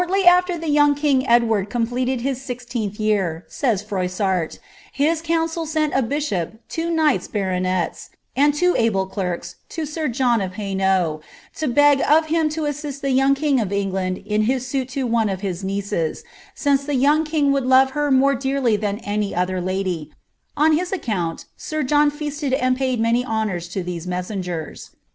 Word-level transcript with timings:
175 0.01 0.01
>illy 0.01 0.37
after 0.37 0.57
the 0.59 0.73
young 0.73 0.95
king 0.95 1.27
Edward 1.27 1.69
completed 1.69 2.21
his 2.21 2.41
sixteenth 2.41 2.99
year,'' 2.99 3.45
■oifl»art, 3.47 4.51
^ 4.51 4.59
his 4.91 5.21
council 5.21 5.67
sent 5.67 5.93
a 5.93 6.01
bishop, 6.01 6.53
two 6.67 6.89
knight 6.89 7.29
bannerets, 7.31 8.09
and 8.35 8.59
le 8.63 9.05
clerks, 9.05 9.57
to 9.69 9.85
Sir 9.85 10.07
John 10.07 10.41
of 10.41 10.53
Hainault, 10.55 11.21
to 11.57 11.67
beg 11.67 12.01
of 12.01 12.25
him 12.33 12.49
to 12.49 12.65
assist 12.65 13.03
the 13.03 13.09
kinff 13.15 13.61
of 13.61 13.69
En^and 13.69 14.25
in 14.25 14.41
his 14.45 14.65
suit 14.65 14.89
to 14.89 15.05
one 15.05 15.29
of 15.29 15.41
his 15.41 15.63
nieces, 15.63 16.23
since 16.55 16.83
the 16.83 16.95
young 16.95 17.19
ould 17.27 17.65
loTe 17.65 17.91
her 17.91 18.09
more 18.09 18.33
dearly 18.33 18.75
than 18.75 18.97
any 19.05 19.35
other 19.35 19.61
lady, 19.61 20.11
on 20.57 20.73
his 20.75 20.91
account 20.91 21.45
n 21.79 22.09
feasted 22.09 22.53
and 22.53 22.75
paid 22.75 22.99
many 22.99 23.23
honours 23.23 23.67
to 23.67 23.83
these 23.83 24.07
messengers. 24.07 24.89